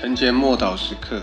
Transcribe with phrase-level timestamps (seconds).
[0.00, 1.20] 晨间默祷时刻，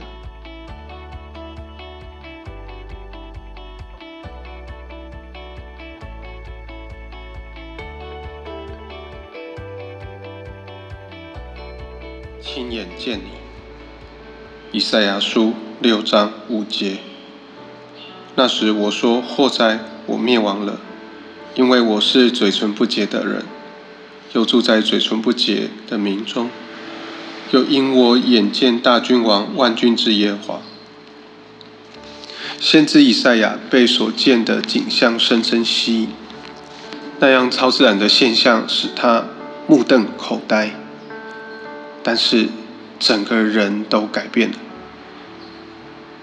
[12.41, 13.29] 亲眼见你。
[14.74, 16.98] 以赛亚书六章五节。
[18.35, 20.81] 那时我说：祸哉，我灭亡了，
[21.55, 23.45] 因为我是嘴唇不洁的人，
[24.34, 26.49] 又住在嘴唇不洁的民中。
[27.52, 30.62] 又因我眼见大君王万军之耶和华，
[32.59, 36.09] 先知以赛亚被所见的景象深深吸引，
[37.20, 39.26] 那样超自然的现象使他
[39.67, 40.72] 目瞪口呆。
[42.02, 42.50] 但是
[43.00, 44.58] 整个人都改变了，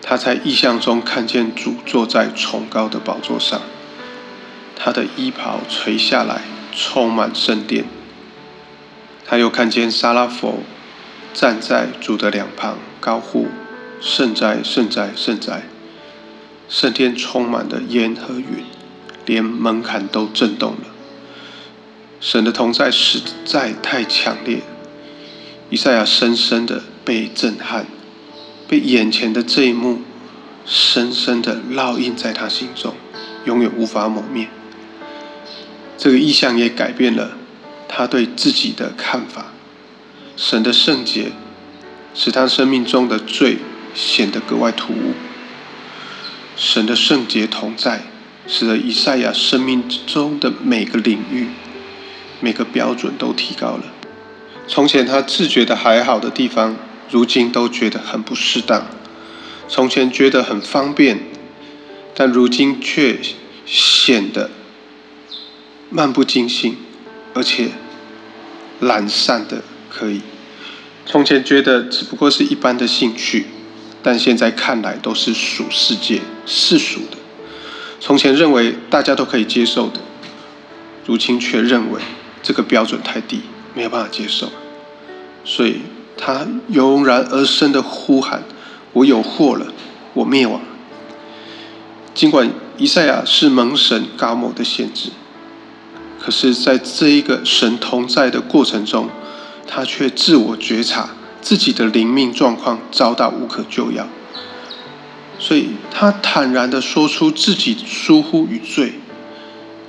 [0.02, 3.60] 他在异象中看见主坐在崇高的宝座上，
[4.76, 6.42] 他的衣袍垂下来，
[6.74, 7.84] 充满圣殿。
[9.24, 10.60] 他又看见沙拉佛。
[11.32, 13.48] 站在主的两旁，高呼
[14.00, 15.62] ：“圣哉，圣哉，圣哉！”
[16.68, 18.64] 圣殿充满了烟和云，
[19.26, 20.86] 连门槛都震动了。
[22.20, 24.60] 神的同在实在太强烈，
[25.70, 27.86] 以赛亚深深的被震撼，
[28.68, 30.00] 被眼前的这一幕
[30.64, 32.94] 深深的烙印在他心中，
[33.44, 34.48] 永远无法抹灭。
[35.98, 37.32] 这个意象也改变了
[37.88, 39.52] 他对自己的看法。
[40.36, 41.32] 神的圣洁
[42.14, 43.58] 使他生命中的罪
[43.94, 45.14] 显得格外突兀。
[46.56, 48.02] 神的圣洁同在，
[48.46, 51.48] 使得以赛亚生命中的每个领域、
[52.40, 53.84] 每个标准都提高了。
[54.68, 56.76] 从前他自觉的还好的地方，
[57.10, 58.82] 如今都觉得很不适当；
[59.68, 61.20] 从前觉得很方便，
[62.14, 63.18] 但如今却
[63.64, 64.50] 显得
[65.90, 66.76] 漫不经心，
[67.34, 67.70] 而且
[68.80, 69.62] 懒散的。
[69.94, 70.22] 可以，
[71.04, 73.46] 从前觉得只不过是一般的兴趣，
[74.02, 77.18] 但现在看来都是属世界、世俗的。
[78.00, 80.00] 从前认为大家都可以接受的，
[81.04, 82.00] 如今却认为
[82.42, 83.42] 这个标准太低，
[83.74, 84.50] 没有办法接受。
[85.44, 85.82] 所以
[86.16, 88.42] 他油然而生的呼喊
[88.94, 89.66] ：“我有祸了，
[90.14, 90.62] 我灭亡。”
[92.14, 95.10] 尽管以赛亚是蒙神高某的限制，
[96.18, 99.10] 可是在这一个神同在的过程中。
[99.74, 101.08] 他却自我觉察
[101.40, 104.06] 自己的灵命状况遭到无可救药，
[105.38, 108.92] 所以他坦然的说出自己疏忽与罪。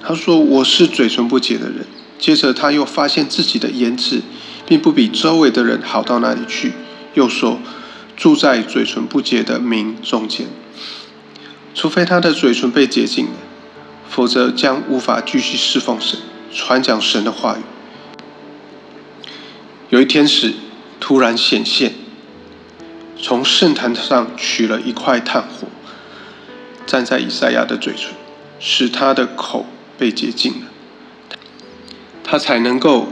[0.01, 1.85] 他说：“我是嘴唇不洁的人。”
[2.17, 4.21] 接着他又发现自己的言辞
[4.65, 6.71] 并不比周围的人好到哪里去，
[7.13, 7.59] 又说
[8.15, 10.47] ：“住在嘴唇不洁的民中间，
[11.75, 13.33] 除非他的嘴唇被洁净了，
[14.09, 16.17] 否则将无法继续侍奉神，
[16.53, 17.61] 传讲神的话语。”
[19.93, 20.55] 有一天使
[20.99, 21.93] 突然显现，
[23.21, 25.67] 从圣坛上取了一块炭火，
[26.87, 28.09] 站在以赛亚的嘴唇，
[28.59, 30.71] 使他的口被洁净了，
[32.23, 33.09] 他才能够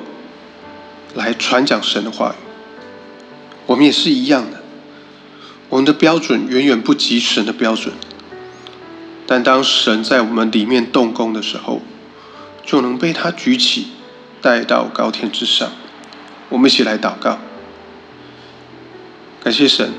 [1.13, 2.43] 来传讲神的话语。
[3.67, 4.63] 我们也是一样的，
[5.69, 7.93] 我们的标准远远不及神的标准，
[9.27, 11.83] 但当神在我们里面动工的时候，
[12.65, 13.89] 就能被他举起，
[14.41, 15.71] 带到高天之上。
[16.51, 17.39] 我们一起来祷告，
[19.41, 19.93] 感谢神，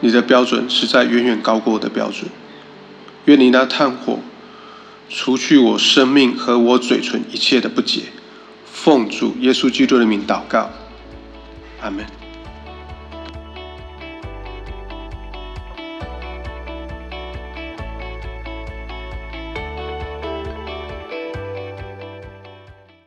[0.00, 2.28] 你的标准实在远远高过我的标准。
[3.26, 4.18] 愿你那炭火
[5.10, 8.00] 除去我生命和我嘴唇一切的不洁。
[8.64, 10.70] 奉主耶稣基督的名祷告，
[11.82, 12.23] 阿门。